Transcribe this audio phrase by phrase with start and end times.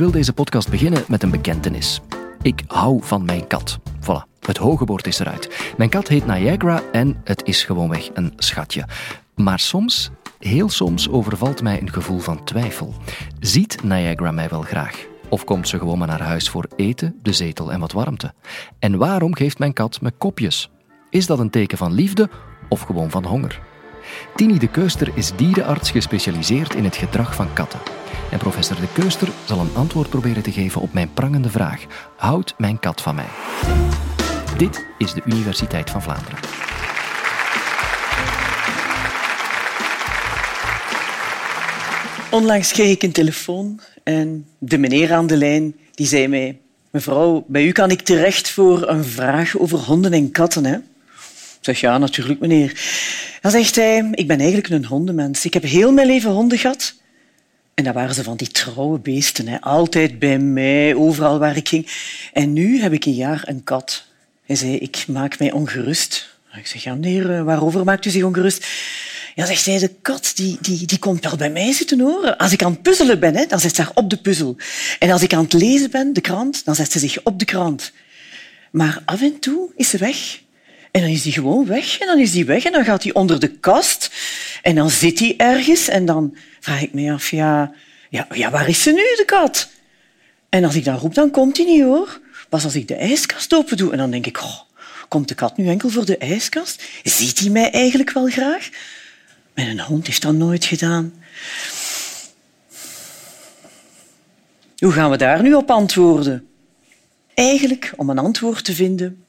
[0.00, 2.00] wil deze podcast beginnen met een bekentenis.
[2.42, 3.78] Ik hou van mijn kat.
[4.00, 5.72] Voilà, het hoge bord is eruit.
[5.76, 8.84] Mijn kat heet Niagara en het is gewoonweg een schatje.
[9.34, 12.94] Maar soms, heel soms, overvalt mij een gevoel van twijfel.
[13.40, 15.06] Ziet Niagara mij wel graag?
[15.28, 18.32] Of komt ze gewoon maar naar huis voor eten, de zetel en wat warmte?
[18.78, 20.70] En waarom geeft mijn kat me kopjes?
[21.10, 22.28] Is dat een teken van liefde
[22.68, 23.60] of gewoon van honger?
[24.36, 27.99] Tini de Keuster is dierenarts gespecialiseerd in het gedrag van katten.
[28.30, 31.84] En professor de Keuster zal een antwoord proberen te geven op mijn prangende vraag:
[32.16, 33.28] houdt mijn kat van mij?
[34.56, 36.38] Dit is de Universiteit van Vlaanderen.
[42.30, 46.58] Onlangs kreeg ik een telefoon en de meneer aan de lijn die zei mij
[46.90, 50.64] Mevrouw, bij u kan ik terecht voor een vraag over honden en katten.
[50.64, 50.74] Hè?
[50.74, 52.80] Ik zeg ja, natuurlijk, meneer.
[53.40, 55.44] Dan zegt hij, ik ben eigenlijk een hondenmens.
[55.44, 56.94] Ik heb heel mijn leven honden gehad.
[57.80, 59.48] En dat waren ze van die trouwe beesten.
[59.48, 59.60] Hè.
[59.60, 61.86] Altijd bij mij, overal waar ik ging.
[62.32, 64.04] En nu heb ik een jaar een kat.
[64.46, 66.38] Hij zei, ik maak mij ongerust.
[66.56, 68.66] Ik zeg, ja meneer, eh, waarover maakt u zich ongerust?
[69.34, 72.36] Ja, zegt hij, de kat die, die, die komt wel bij mij zitten horen.
[72.36, 74.56] Als ik aan het puzzelen ben, dan zit ze daar op de puzzel.
[74.98, 77.44] En als ik aan het lezen ben, de krant, dan zet ze zich op de
[77.44, 77.92] krant.
[78.70, 80.40] Maar af en toe is ze weg.
[80.90, 81.98] En dan is die gewoon weg.
[81.98, 84.10] En dan is die weg en dan gaat hij onder de kast.
[84.62, 85.88] En dan zit hij ergens.
[85.88, 87.72] En dan vraag ik me af, ja,
[88.08, 89.70] ja, ja, waar is ze nu, de kat?
[90.48, 92.20] En als ik dan roep, dan komt hij niet, hoor.
[92.48, 93.92] Pas als ik de ijskast open doe.
[93.92, 94.40] En dan denk ik,
[95.08, 96.82] komt de kat nu enkel voor de ijskast?
[97.02, 98.68] Ziet hij mij eigenlijk wel graag?
[99.54, 101.14] Mijn hond heeft dat nooit gedaan.
[104.78, 106.46] Hoe gaan we daar nu op antwoorden?
[107.34, 109.24] Eigenlijk, om een antwoord te vinden,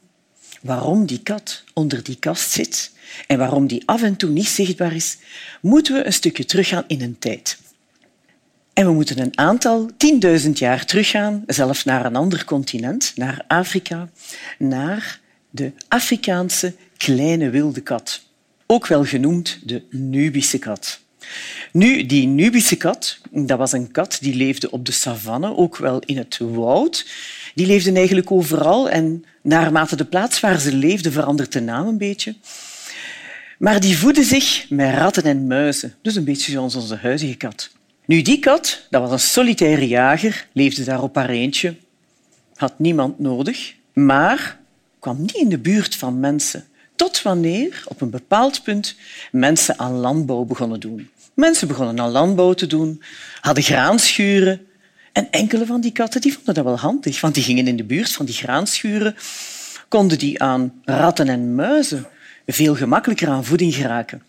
[0.62, 2.92] waarom die kat onder die kast zit
[3.28, 5.18] en waarom die af en toe niet zichtbaar is,
[5.62, 7.58] moeten we een stukje teruggaan in een tijd.
[8.74, 14.10] En we moeten een aantal tienduizend jaar teruggaan, zelfs naar een ander continent, naar Afrika,
[14.58, 15.20] naar
[15.50, 18.22] de Afrikaanse kleine wilde kat,
[18.66, 21.00] ook wel genoemd de Nubische kat.
[21.72, 26.00] Nu, die Nubische kat, dat was een kat die leefde op de savanne, ook wel
[26.06, 27.06] in het woud.
[27.56, 31.98] Die leefden eigenlijk overal en naarmate de plaats waar ze leefden verandert de naam een
[31.98, 32.36] beetje.
[33.58, 37.70] Maar die voedde zich met ratten en muizen, dus een beetje zoals onze huidige kat.
[38.06, 41.76] Nu, die kat, dat was een solitaire jager, leefde daar op haar eentje,
[42.56, 44.60] had niemand nodig, maar
[45.00, 46.66] kwam niet in de buurt van mensen.
[47.02, 48.96] Tot wanneer, op een bepaald punt,
[49.32, 51.10] mensen aan landbouw begonnen doen.
[51.34, 53.02] Mensen begonnen aan landbouw te doen,
[53.40, 54.68] hadden graanschuren
[55.12, 57.84] en enkele van die katten die vonden dat wel handig, want die gingen in de
[57.84, 59.16] buurt van die graanschuren,
[59.88, 62.08] konden die aan ratten en muizen
[62.46, 64.24] veel gemakkelijker aan voeding geraken.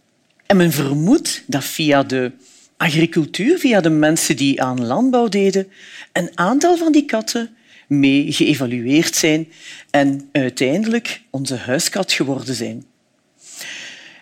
[0.47, 2.33] En men vermoedt dat via de
[2.77, 5.69] agricultuur, via de mensen die aan landbouw deden,
[6.13, 7.57] een aantal van die katten
[7.89, 9.49] mee geëvalueerd zijn
[9.91, 12.85] en uiteindelijk onze huiskat geworden zijn.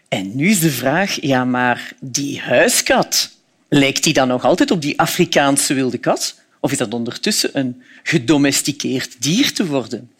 [0.08, 3.30] En nu is de vraag, ja, maar die huiskat,
[3.68, 6.40] lijkt die dan nog altijd op die Afrikaanse wilde kat?
[6.60, 10.10] Of is dat ondertussen een gedomesticeerd dier te worden?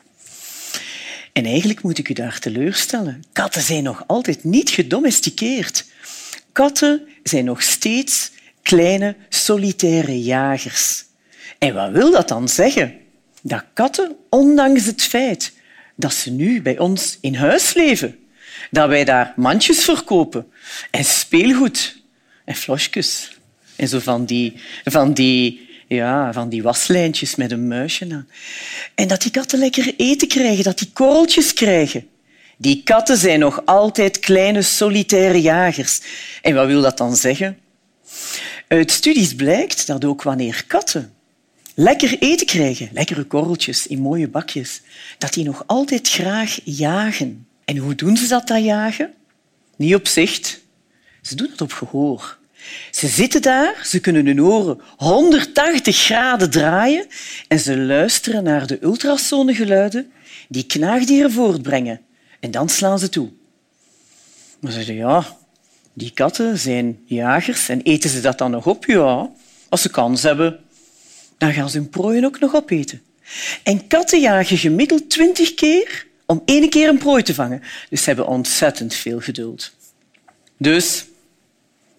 [1.33, 3.25] En eigenlijk moet ik u daar teleurstellen.
[3.33, 5.85] Katten zijn nog altijd niet gedomesticeerd.
[6.53, 8.31] Katten zijn nog steeds
[8.63, 11.05] kleine, solitaire jagers.
[11.59, 13.00] En wat wil dat dan zeggen?
[13.43, 15.53] Dat katten, ondanks het feit
[15.95, 18.19] dat ze nu bij ons in huis leven,
[18.71, 20.47] dat wij daar mandjes verkopen
[20.91, 22.03] en speelgoed
[22.45, 23.39] en flosjes
[23.77, 28.29] en zo van die, van die ja, van die waslijntjes met een muisje aan.
[28.95, 32.09] En dat die katten lekker eten krijgen, dat die korreltjes krijgen.
[32.57, 36.01] Die katten zijn nog altijd kleine solitaire jagers.
[36.43, 37.59] En wat wil dat dan zeggen?
[38.69, 41.15] Uit studies blijkt dat ook wanneer katten
[41.81, 44.83] lekker eten krijgen, lekkere korreltjes in mooie bakjes,
[45.19, 47.47] dat die nog altijd graag jagen.
[47.65, 49.13] En hoe doen ze dat, jagen?
[49.77, 50.61] Niet op zicht.
[51.23, 52.39] Ze doen het op gehoor.
[52.91, 57.07] Ze zitten daar, ze kunnen hun oren 180 graden draaien
[57.49, 60.13] en ze luisteren naar de ultrasonegeluiden
[60.49, 62.01] die knaagdieren voortbrengen.
[62.41, 63.29] En dan slaan ze toe.
[64.61, 65.37] Maar ze zeggen, ja,
[65.93, 68.85] die katten zijn jagers en eten ze dat dan nog op?
[68.85, 69.31] Ja,
[69.69, 70.61] als ze kans hebben,
[71.41, 73.03] dan gaan ze hun prooien ook nog opeten.
[73.63, 77.63] En katten jagen gemiddeld twintig keer om één keer een prooi te vangen.
[77.91, 79.73] Dus ze hebben ontzettend veel geduld.
[80.57, 81.05] Dus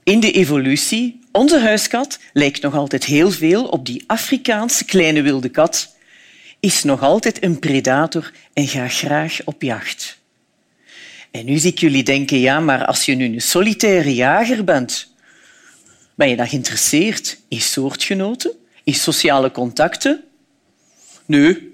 [0.04, 5.50] in de evolutie, onze huiskat lijkt nog altijd heel veel op die Afrikaanse kleine wilde
[5.50, 5.96] kat,
[6.60, 10.18] is nog altijd een predator en gaat graag op jacht.
[11.32, 15.14] En nu zie ik jullie denken, ja, maar als je nu een solitaire jager bent,
[16.16, 20.24] ben je dan geïnteresseerd in soortgenoten, in sociale contacten?
[21.26, 21.74] Nee.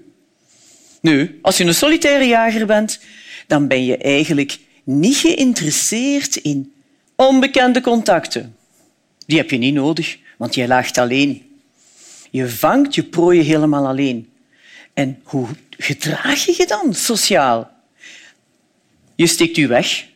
[1.00, 1.38] Nee.
[1.42, 3.00] Als je een solitaire jager bent,
[3.46, 6.72] dan ben je eigenlijk niet geïnteresseerd in
[7.16, 8.56] onbekende contacten.
[9.26, 11.60] Die heb je niet nodig, want jij laagt alleen.
[12.30, 14.30] Je vangt je prooi helemaal alleen.
[14.94, 17.70] En hoe gedraag je je dan sociaal?
[19.14, 20.06] Je steekt je weg.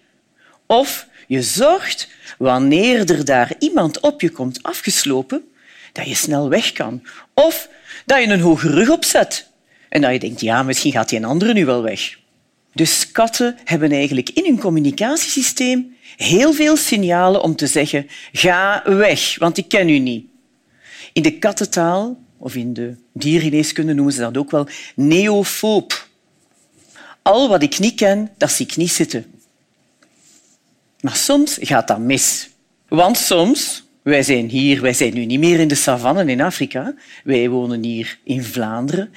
[0.66, 2.08] Of je zorgt,
[2.38, 5.51] wanneer er daar iemand op je komt afgeslopen,
[5.92, 7.02] dat je snel weg kan.
[7.34, 7.68] Of
[8.06, 9.50] dat je een hoge rug opzet
[9.88, 12.18] en dat je denkt, ja, misschien gaat die een andere nu wel weg.
[12.74, 19.38] Dus katten hebben eigenlijk in hun communicatiesysteem heel veel signalen om te zeggen ga weg,
[19.38, 20.26] want ik ken u niet.
[21.12, 26.08] In de kattentaal, of in de diergeneeskunde noemen ze dat ook wel neofoob.
[27.22, 29.24] Al wat ik niet ken, dat zie ik niet zitten.
[31.00, 32.48] Maar soms gaat dat mis.
[32.88, 36.94] Want soms, wij zijn hier, wij zijn nu niet meer in de savannen in Afrika,
[37.24, 39.12] wij wonen hier in Vlaanderen.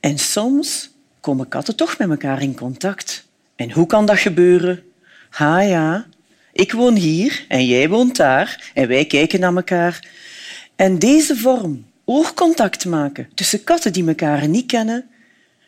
[0.00, 0.90] En soms
[1.20, 3.26] komen katten toch met elkaar in contact.
[3.56, 4.82] En hoe kan dat gebeuren?
[5.30, 6.06] Ha ja,
[6.52, 10.08] ik woon hier en jij woont daar en wij kijken naar elkaar.
[10.76, 15.08] En deze vorm, oogcontact maken tussen katten die elkaar niet kennen,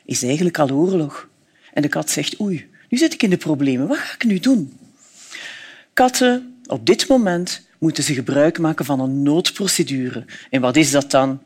[0.05, 1.29] is eigenlijk al oorlog.
[1.73, 4.39] En de kat zegt, oei, nu zit ik in de problemen, wat ga ik nu
[4.39, 4.79] doen?
[5.93, 10.25] Katten, op dit moment, moeten ze gebruik maken van een noodprocedure.
[10.51, 11.43] En wat is dat dan?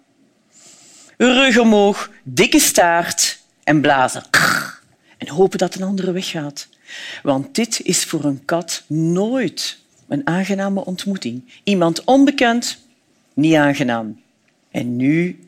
[1.16, 4.22] Rug omhoog, dikke staart en blazen.
[5.18, 6.68] En hopen dat een andere weggaat.
[7.22, 11.60] Want dit is voor een kat nooit een aangename ontmoeting.
[11.64, 12.78] Iemand onbekend,
[13.34, 14.20] niet aangenaam.
[14.70, 15.38] En nu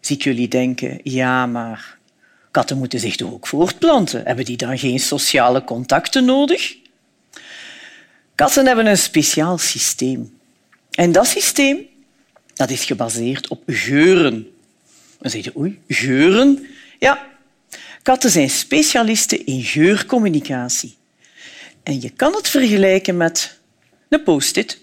[0.00, 1.98] zie ik jullie denken, ja, maar
[2.50, 4.22] katten moeten zich toch ook voortplanten?
[4.24, 6.76] Hebben die dan geen sociale contacten nodig?
[8.34, 10.33] Katten hebben een speciaal systeem.
[10.94, 11.86] En dat systeem
[12.54, 14.46] dat is gebaseerd op geuren.
[15.18, 16.66] Dan zeg je, oei, geuren?
[16.98, 17.26] Ja,
[18.02, 20.94] katten zijn specialisten in geurcommunicatie.
[21.82, 23.58] En je kan het vergelijken met
[24.08, 24.80] een post-it.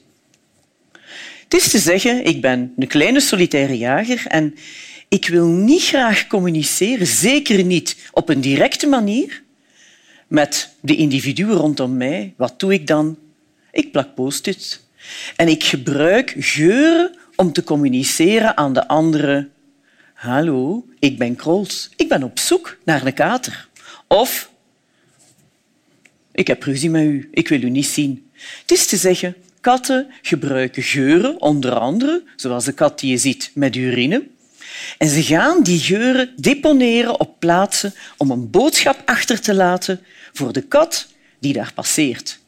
[1.43, 4.55] Het is te zeggen, ik ben een kleine solitaire jager en
[5.07, 9.43] ik wil niet graag communiceren, zeker niet op een directe manier,
[10.27, 12.33] met de individuen rondom mij.
[12.37, 13.17] Wat doe ik dan?
[13.71, 14.79] Ik plak post-its.
[15.35, 19.51] En ik gebruik geuren om te communiceren aan de anderen.
[20.13, 21.89] Hallo, ik ben Krols.
[21.95, 23.67] Ik ben op zoek naar een kater.
[24.07, 24.51] Of
[26.31, 28.29] ik heb ruzie met u, ik wil u niet zien.
[28.61, 33.51] Het is te zeggen, katten gebruiken geuren, onder andere, zoals de kat die je ziet
[33.53, 34.27] met urine.
[34.97, 40.01] En ze gaan die geuren deponeren op plaatsen om een boodschap achter te laten
[40.33, 41.07] voor de kat
[41.39, 42.39] die daar passeert.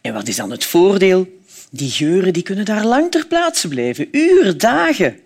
[0.00, 1.37] En wat is dan het voordeel?
[1.70, 5.18] Die geuren die kunnen daar lang ter plaatse blijven, uren, dagen.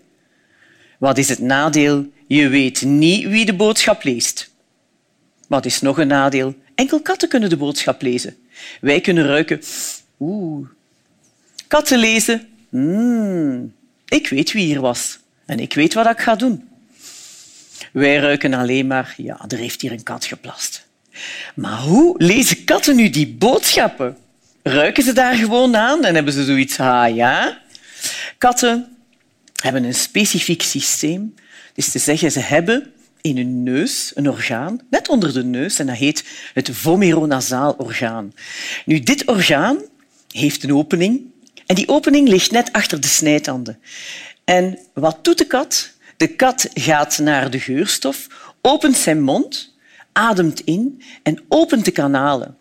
[0.99, 2.11] Wat is het nadeel?
[2.27, 4.51] Je weet niet wie de boodschap leest.
[5.49, 6.55] Wat is nog een nadeel?
[6.75, 8.37] Enkel katten kunnen de boodschap lezen.
[8.81, 9.61] Wij kunnen ruiken.
[10.21, 10.69] Oeh.
[11.69, 12.49] Katten lezen.
[12.69, 13.75] Mm,
[14.09, 16.69] ik weet wie hier was en ik weet wat ik ga doen.
[17.93, 19.15] Wij ruiken alleen maar.
[19.17, 20.87] Ja, er heeft hier een kat geplast.
[21.55, 24.17] Maar hoe lezen katten nu die boodschappen?
[24.63, 26.79] Ruiken ze daar gewoon aan en hebben ze zoiets?
[26.79, 27.61] Ah ja.
[28.39, 28.97] Katten
[29.63, 31.35] hebben een specifiek systeem.
[31.75, 35.87] Dus te zeggen, ze hebben in hun neus een orgaan, net onder de neus, en
[35.87, 38.35] dat heet het vomeronasaal orgaan.
[38.85, 39.79] Nu, dit orgaan
[40.29, 41.21] heeft een opening
[41.67, 43.79] en die opening ligt net achter de snijtanden.
[44.45, 45.91] En wat doet de kat?
[46.17, 48.27] De kat gaat naar de geurstof,
[48.61, 49.75] opent zijn mond,
[50.13, 52.57] ademt in en opent de kanalen.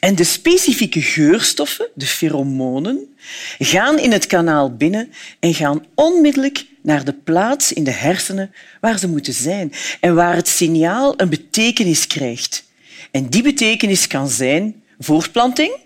[0.00, 3.16] En de specifieke geurstoffen, de pheromonen,
[3.58, 8.98] gaan in het kanaal binnen en gaan onmiddellijk naar de plaats in de hersenen waar
[8.98, 12.64] ze moeten zijn en waar het signaal een betekenis krijgt.
[13.10, 15.76] En die betekenis kan zijn voortplanting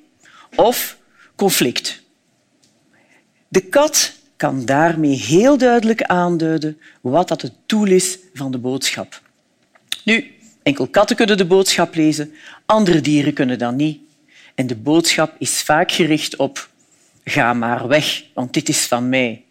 [0.55, 0.97] of
[1.37, 2.03] conflict.
[3.49, 9.23] De kat kan daarmee heel duidelijk aanduiden wat dat het doel is van de boodschap.
[10.05, 12.33] Nu, enkel katten kunnen de boodschap lezen,
[12.67, 14.01] andere dieren kunnen dat niet.
[14.55, 16.69] En de boodschap is vaak gericht op
[17.25, 19.45] ga maar weg, want dit is van mij.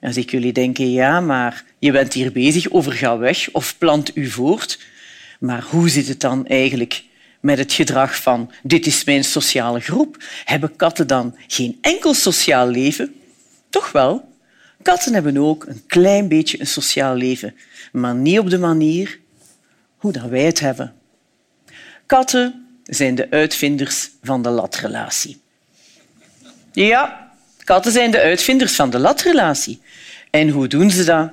[0.00, 3.78] En als ik jullie denken, ja, maar je bent hier bezig over ga weg of
[3.78, 4.80] plant u voort.
[5.40, 7.02] Maar hoe zit het dan eigenlijk
[7.40, 10.16] met het gedrag van dit is mijn sociale groep?
[10.44, 13.14] Hebben katten dan geen enkel sociaal leven?
[13.68, 14.28] Toch wel.
[14.82, 17.54] Katten hebben ook een klein beetje een sociaal leven,
[17.92, 19.18] maar niet op de manier
[19.98, 20.94] hoe dat wij het hebben.
[22.06, 25.40] Katten zijn de uitvinders van de latrelatie.
[26.72, 27.32] Ja,
[27.64, 29.80] katten zijn de uitvinders van de latrelatie.
[30.30, 31.30] En hoe doen ze dat?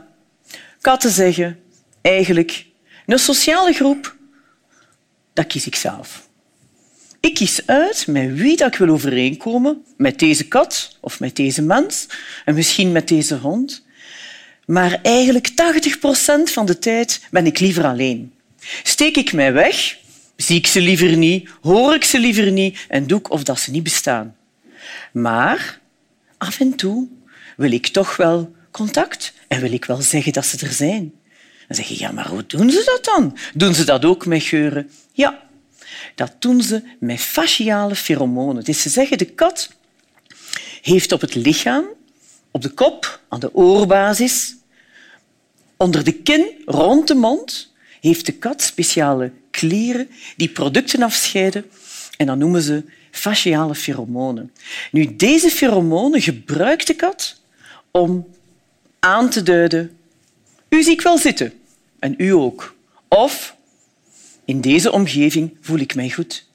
[0.81, 1.59] Katten zeggen,
[2.01, 2.65] eigenlijk,
[3.05, 4.15] een sociale groep,
[5.33, 6.27] dat kies ik zelf.
[7.19, 11.61] Ik kies uit met wie dat ik wil overeenkomen, met deze kat of met deze
[11.61, 12.07] mens
[12.45, 13.85] en misschien met deze hond.
[14.65, 18.34] Maar eigenlijk 80 procent van de tijd ben ik liever alleen.
[18.83, 19.97] Steek ik mij weg,
[20.35, 23.59] zie ik ze liever niet, hoor ik ze liever niet en doe ik of dat
[23.59, 24.35] ze niet bestaan.
[25.11, 25.79] Maar
[26.37, 27.07] af en toe
[27.57, 31.13] wil ik toch wel contact en wil ik wel zeggen dat ze er zijn.
[31.67, 33.37] Dan zeg je, ja, maar hoe doen ze dat dan?
[33.53, 34.91] Doen ze dat ook met geuren?
[35.11, 35.43] Ja,
[36.15, 38.63] dat doen ze met fasciale pheromonen.
[38.63, 39.69] Dus ze zeggen, de kat
[40.81, 41.85] heeft op het lichaam,
[42.51, 44.55] op de kop, aan de oorbasis,
[45.77, 47.73] onder de kin, rond de mond,
[48.07, 51.65] heeft de kat speciale klieren die producten afscheiden
[52.17, 54.51] en dat noemen ze fasciale pheromonen.
[54.91, 57.41] Nu, deze pheromonen gebruikt de kat
[57.91, 58.27] om
[58.99, 59.97] aan te duiden
[60.69, 61.53] u zie ik wel zitten
[61.99, 62.75] en u ook.
[63.07, 63.55] Of
[64.45, 66.45] in deze omgeving voel ik mij goed.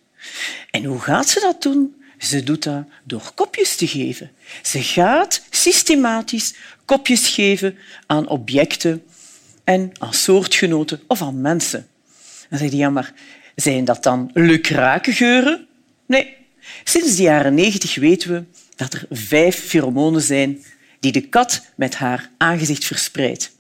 [0.70, 1.94] En hoe gaat ze dat doen?
[2.18, 4.30] Ze doet dat door kopjes te geven.
[4.62, 6.54] Ze gaat systematisch
[6.84, 9.04] kopjes geven aan objecten
[9.70, 11.86] en aan soortgenoten of aan mensen.
[12.48, 13.12] Dan zeg je, ja, maar
[13.54, 15.66] zijn dat dan lukrake geuren?
[16.06, 16.36] Nee.
[16.84, 18.44] Sinds de jaren negentig weten we
[18.76, 20.64] dat er vijf pheromonen zijn
[21.00, 23.52] die de kat met haar aangezicht verspreidt.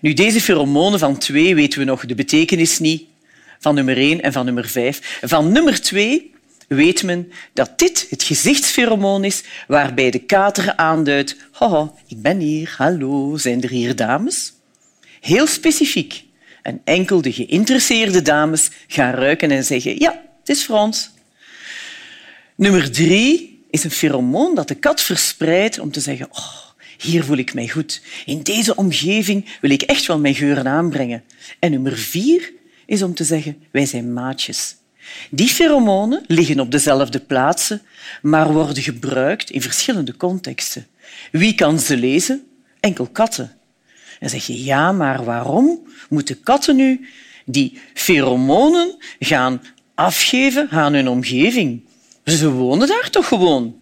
[0.00, 3.04] Nu, deze pheromonen van twee weten we nog de betekenis niet,
[3.58, 5.18] van nummer één en van nummer vijf.
[5.22, 6.34] Van nummer twee
[6.68, 11.36] weet men dat dit het gezichtspheromoon is waarbij de kater aanduidt
[12.06, 14.53] ik ben hier, hallo, zijn er hier dames?
[15.24, 16.24] Heel specifiek.
[16.62, 21.10] En enkel de geïnteresseerde dames gaan ruiken en zeggen ja, het is voor ons.
[22.54, 26.54] Nummer drie is een pheromoon dat de kat verspreidt om te zeggen oh,
[26.98, 28.02] hier voel ik mij goed.
[28.24, 31.24] In deze omgeving wil ik echt wel mijn geuren aanbrengen.
[31.58, 32.52] En nummer vier
[32.86, 34.76] is om te zeggen, wij zijn maatjes.
[35.30, 37.82] Die pheromonen liggen op dezelfde plaatsen,
[38.22, 40.86] maar worden gebruikt in verschillende contexten.
[41.32, 42.46] Wie kan ze lezen?
[42.80, 43.58] Enkel katten.
[44.20, 47.08] En zeg je, ja, maar waarom moeten katten nu
[47.44, 49.62] die pheromonen gaan
[49.94, 51.82] afgeven aan hun omgeving?
[52.24, 53.80] Ze wonen daar toch gewoon?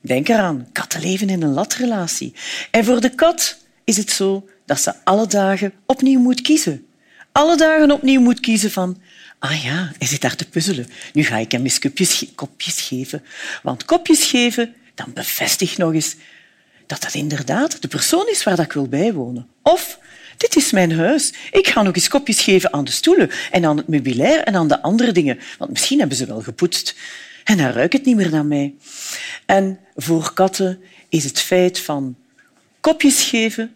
[0.00, 2.32] Denk eraan, katten leven in een latrelatie.
[2.70, 6.86] En voor de kat is het zo dat ze alle dagen opnieuw moet kiezen.
[7.32, 9.00] Alle dagen opnieuw moet kiezen van
[9.38, 10.86] ah ja, hij zit daar te puzzelen.
[11.12, 13.22] Nu ga ik hem eens kopjes, kopjes geven.
[13.62, 16.16] Want kopjes geven, dan bevestig nog eens
[16.88, 19.48] dat dat inderdaad de persoon is waar dat ik wil bijwonen.
[19.62, 19.98] Of
[20.36, 21.32] dit is mijn huis.
[21.50, 24.68] Ik ga nog eens kopjes geven aan de stoelen en aan het meubilair en aan
[24.68, 25.38] de andere dingen.
[25.58, 26.94] Want misschien hebben ze wel gepoetst.
[27.44, 28.74] En dan ruikt het niet meer naar mij.
[29.46, 32.16] En voor katten is het feit van
[32.80, 33.74] kopjes geven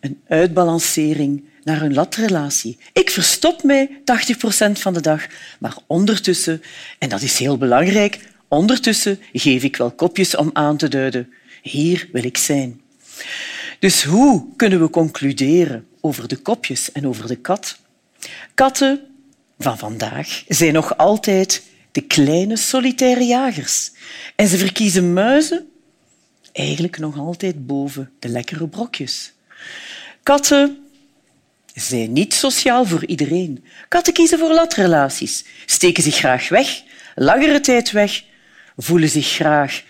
[0.00, 2.78] een uitbalancering naar hun latrelatie.
[2.92, 5.26] Ik verstop mij 80 procent van de dag,
[5.58, 6.62] maar ondertussen,
[6.98, 8.18] en dat is heel belangrijk,
[8.48, 11.32] ondertussen geef ik wel kopjes om aan te duiden.
[11.62, 12.80] Hier wil ik zijn.
[13.78, 17.78] Dus hoe kunnen we concluderen over de kopjes en over de kat?
[18.54, 19.00] Katten
[19.58, 23.92] van vandaag zijn nog altijd de kleine solitaire jagers.
[24.36, 25.68] En ze verkiezen muizen
[26.52, 29.32] eigenlijk nog altijd boven de lekkere brokjes.
[30.22, 30.78] Katten
[31.74, 33.64] zijn niet sociaal voor iedereen.
[33.88, 36.82] Katten kiezen voor latrelaties, steken zich graag weg,
[37.14, 38.24] langere tijd weg,
[38.76, 39.82] voelen zich graag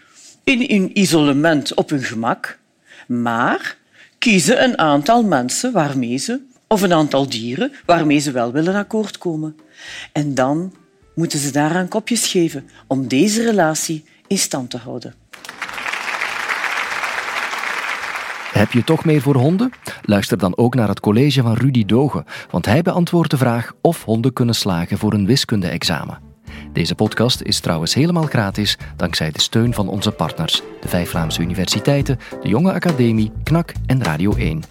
[0.44, 2.58] in hun isolement op hun gemak,
[3.06, 3.76] maar
[4.18, 9.18] kiezen een aantal mensen waarmee ze, of een aantal dieren waarmee ze wel willen akkoord
[9.18, 9.56] komen.
[10.12, 10.75] En dan
[11.14, 15.14] moeten ze daaraan kopjes geven om deze relatie in stand te houden.
[18.52, 19.70] Heb je toch meer voor honden?
[20.02, 24.04] Luister dan ook naar het college van Rudy Dogen, want hij beantwoordt de vraag of
[24.04, 26.31] honden kunnen slagen voor een wiskunde-examen.
[26.72, 31.40] Deze podcast is trouwens helemaal gratis dankzij de steun van onze partners, de vijf Vlaamse
[31.40, 34.62] universiteiten, de Jonge Academie, KNAK en Radio 1.